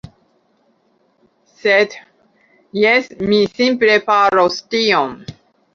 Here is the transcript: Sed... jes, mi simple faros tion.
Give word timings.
Sed... 1.59 1.99
jes, 2.85 3.13
mi 3.27 3.41
simple 3.61 4.01
faros 4.11 4.63
tion. 4.75 5.17